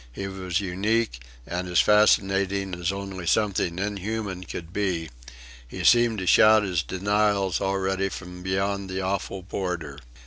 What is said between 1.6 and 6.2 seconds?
as fascinating as only something inhuman could be; he seemed